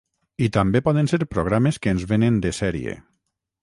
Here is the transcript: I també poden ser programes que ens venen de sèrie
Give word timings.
I 0.45 0.47
també 0.55 0.81
poden 0.87 1.11
ser 1.13 1.21
programes 1.35 1.81
que 1.85 1.95
ens 1.97 2.09
venen 2.15 2.43
de 2.47 2.57
sèrie 2.65 3.01